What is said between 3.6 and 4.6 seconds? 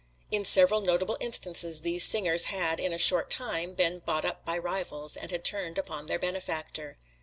been bought up by